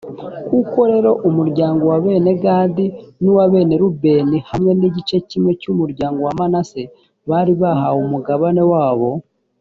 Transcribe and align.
koko 0.49 0.79
rero, 0.91 1.11
umuryango 1.29 1.83
wa 1.91 1.97
bene 2.03 2.31
gadi 2.43 2.85
n’uwa 3.21 3.45
bene 3.51 3.73
rubeni 3.81 4.37
hamwe 4.49 4.71
n’igice 4.79 5.15
kimwe 5.29 5.51
cy’umuryango 5.61 6.19
wa 6.27 6.33
manase, 6.39 6.81
bari 7.29 7.53
bahawe 7.61 7.99
umugabane 8.07 8.63
wabo. 8.73 9.09